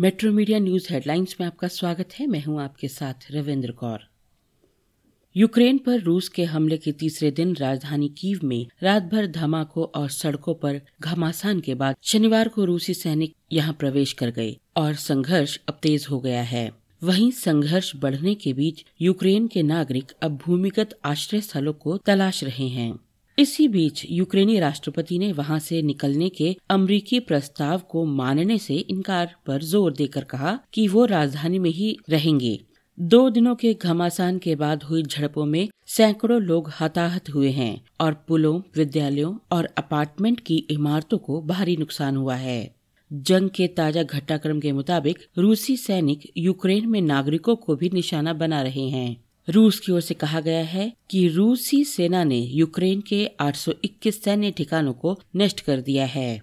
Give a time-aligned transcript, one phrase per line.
[0.00, 4.00] Metro media news headlines में आपका स्वागत है। मैं हूँ आपके साथ रविंद्र कौर।
[5.36, 10.08] यूक्रेन पर रूस के हमले के तीसरे दिन राजधानी कीव में रात भर धमाकों और
[10.08, 15.58] सड़कों पर घमासान के बाद शनिवार को रूसी सैनिक यहाँ प्रवेश कर गए और संघर्ष
[15.68, 16.70] अब तेज हो गया है।
[17.02, 22.68] वहीं संघर्ष बढ़ने के बीच यूक्रेन के नागरिक अब भूमिगत आश्रय स्थलों को तलाश रहे
[22.68, 22.92] हैं।
[23.38, 29.34] इसी बीच यूक्रेनी राष्ट्रपति ने वहाँ से निकलने के अमरीकी प्रस्ताव को मानने से इनकार
[29.46, 32.58] पर ज़ोर देकर कहा कि वो राजधानी में ही रहेंगे।
[32.98, 38.14] दो दिनों के घमासान के बाद हुई झड़पों में सैकड़ों लोग हताहत हुए हैं और
[38.28, 42.74] पुलों, विद्यालयों और अपार्टमेंट की इमारतों को भारी नुकसान हुआ है।
[43.10, 48.62] जंग के ताज़ा घटनाक्रम के मुताबिक रूसी सैनिक यूक्रेन में नागरिकों को भी निशाना बना
[48.62, 49.16] रहे हैं।
[49.48, 54.50] रूस की ओर से कहा गया है कि रूसी सेना ने यूक्रेन के 821 सैन्य
[54.50, 56.40] ठिकानों को नष्ट कर दिया है।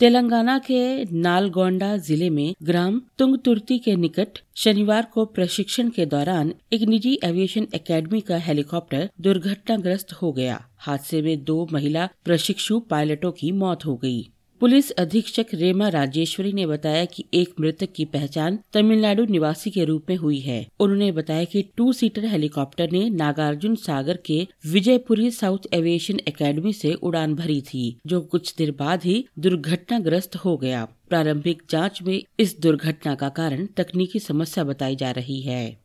[0.00, 6.82] तेलंगाना के नालगोंडा ज़िले में ग्राम तुंगतुर्ती के निकट शनिवार को प्रशिक्षण के दौरान एक
[6.82, 13.52] निजी एविएशन एकेडमी का हेलीकॉप्टर दुर्घटनाग्रस्त हो गया। हादसे में दो महिला प्रशिक्षु पायलटों की
[13.52, 14.28] मौत हो गई।
[14.62, 20.06] पुलिस अधीक्षक रेमा राजेश्वरी ने बताया कि एक मृतक की पहचान तमिलनाडु निवासी के रूप
[20.08, 25.58] में हुई है। उन्होंने बताया कि टू सीटर हेलीकॉप्टर ने नागार्जुन सागर के विजयपुरी साउथ
[25.72, 31.62] एविएशन एकेडमी से उड़ान भरी थी, जो कुछ देर बाद ही दुर्घटनाग्रस्त हो गया। प्रारंभिक
[31.70, 35.81] जाँच में इस दुर्घटना का कारण तकनीकी समस्या बताई जा रही है।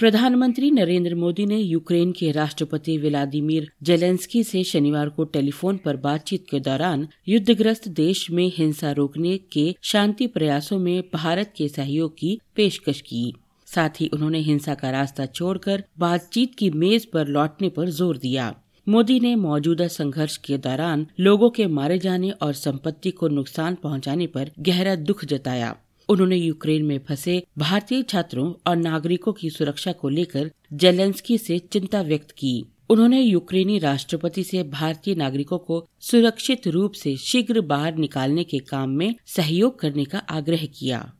[0.00, 6.46] प्रधानमंत्री नरेंद्र मोदी ने यूक्रेन के राष्ट्रपति व्लादिमीर जेलेंस्की से शनिवार को टेलीफोन पर बातचीत
[6.50, 12.38] के दौरान युद्धग्रस्त देश में हिंसा रोकने के शांति प्रयासों में भारत के सहयोग की
[12.56, 13.22] पेशकश की।
[13.68, 18.54] साथ ही उन्होंने हिंसा का रास्ता छोड़कर बातचीत की मेज पर लौटने पर ज़ोर दिया।
[18.86, 24.26] मोदी ने मौजूदा संघर्ष के दौरान लोगों के मारे जाने और संपत्ति को नुकसान पहुँचाने
[24.26, 25.76] पर गहरा दुख जताया।
[26.10, 32.02] उन्होंने यूक्रेन में फंसे भारतीय छात्रों और नागरिकों की सुरक्षा को लेकर जेलेंस्की से चिंता
[32.02, 38.44] व्यक्त की। उन्होंने यूक्रेनी राष्ट्रपति से भारतीय नागरिकों को सुरक्षित रूप से शीघ्र बाहर निकालने
[38.44, 41.12] के काम में सहयोग करने का आग्रह किया।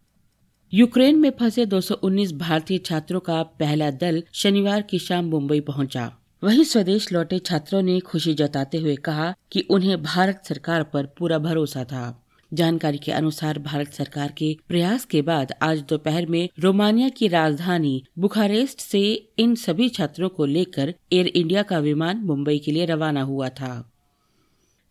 [0.75, 6.65] यूक्रेन में फंसे 219 भारतीय छात्रों का पहला दल शनिवार की शाम मुंबई पहुँचा। वहीं
[6.65, 11.85] स्वदेश लौटे छात्रों ने खुशी जताते हुए कहा कि उन्हें भारत सरकार पर पूरा भरोसा
[11.85, 17.29] था। जानकारी के अनुसार भारत सरकार के प्रयास के बाद आज दोपहर में रोमानिया की
[17.29, 22.87] राजधानी बुखारेस्ट से इन सभी छात्रों को लेकर एयर इंडिया का विमान मुंबई के लिए
[22.87, 23.93] रवाना हुआ था।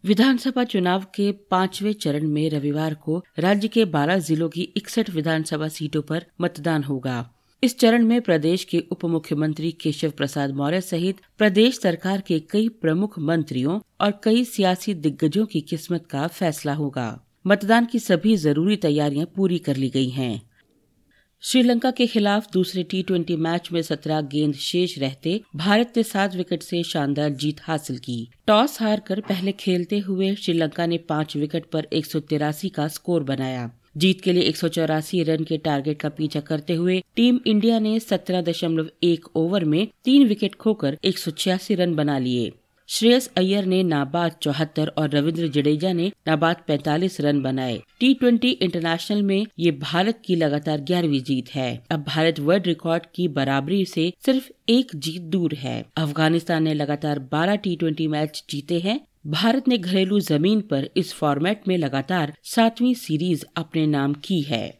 [0.06, 5.68] विधानसभा चुनाव के पाँचवें चरण में रविवार को राज्य के बारह जिलों की इकसठ विधानसभा
[5.68, 7.31] सीटों पर मतदान होगा।
[7.64, 12.70] इस चरण में प्रदेश के उप मुख्यमंत्री केशव प्रसाद मौर्य सहित प्रदेश सरकार के कई
[12.70, 18.76] प्रमुख मंत्रियों और कई सियासी दिग्गजों की किस्मत का फैसला होगा। मतदान की सभी ज़रूरी
[18.76, 20.42] तैयारियाँ पूरी कर ली गई हैं।
[21.44, 26.36] श्रीलंका के खिलाफ दूसरे टी ट्वेंटी मैच में सत्रह गेंद शेष रहते भारत ने सात
[26.36, 31.36] विकेट से शानदार जीत हासिल की। टॉस हार कर पहले खेलते हुए श्रीलंका ने पाँच
[31.38, 35.44] विकेट पर एक सौ तिरासी का स्कोर बनाया। जीत के लिए एक सौ चौरासी रन
[35.44, 40.28] के टारगेट का पीछा करते हुए टीम इंडिया ने सत्रह दशमलव एक ओवर में तीन
[40.28, 42.52] विकेट खोकर एक सौ छियासी रन बना लिए।
[42.92, 48.50] श्रेयस अय्यर ने नाबाद चौहत्तर और रविंद्र जडेजा ने नाबाद 45 रन बनाए। टी ट्वेंटी
[48.50, 53.86] इंटरनेशनल में ये भारत की लगातार ग्यारहवीं जीत है। अब भारत वर्ल्ड रिकॉर्ड की बराबरी
[53.86, 59.02] से सिर्फ़ एक जीत दूर है। अफ़गानिस्तान ने लगातार 12 टी ट्वेंटी मैच जीते हैं।
[59.28, 64.78] भारत ने घरेलू ज़मीन पर इस फॉर्मेट में लगातार सातवीं सीरीज़ अपने नाम की है।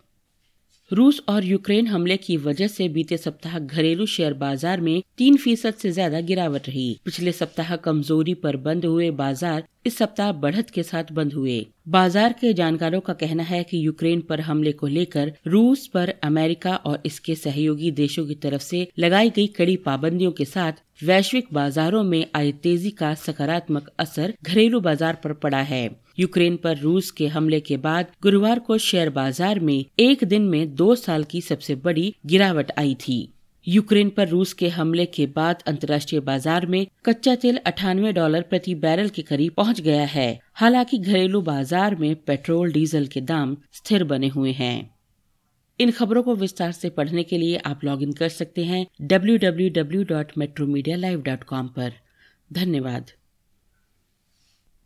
[0.92, 5.74] रूस और यूक्रेन हमले की वजह से बीते सप्ताह घरेलू शेयर बाज़ार में तीन फ़ीसद
[5.74, 10.84] से ज़्यादा गिरावट रही। पिछले सप्ताह कमज़ोरी पर बंद हुए बाज़ार इस सप्ताह बढ़त के
[10.84, 15.34] साथ बंद हुए। बाज़ार के जानकारों का कहना है कि यूक्रेन पर हमले को लेकर
[15.48, 20.46] रूस पर अमेरिका और इसके सहयोगी देशों की तरफ़ से लगाई गई कड़ी पाबंदियों के
[20.48, 25.88] साथ वैश्विक बाजारों में आई तेज़ी का सकारात्मक असर घरेलू बाज़ार पर पड़ा है।
[26.20, 30.76] यूक्रेन पर रूस के हमले के बाद गुरुवार को शेयर बाज़ार में एक दिन में
[30.76, 33.34] दो साल की सबसे बड़ी गिरावट आई थी।
[33.68, 38.76] यूक्रेन पर रूस के हमले के बाद अंतर्राष्ट्रीय बाज़ार में कच्चा तेल अठानवे डॉलर प्रति
[38.76, 44.04] बैरल के करीब पहुँच गया है। हालाँकि घरेलू बाज़ार में पेट्रोल, डीजल के दाम स्थिर
[44.04, 44.96] बने हुए हैं।
[45.80, 51.94] इन खबरों को विस्तार से पढ़ने के लिए आप लॉगिन कर सकते हैं www.metromedia.live.com पर।
[52.54, 53.06] धन्यवाद।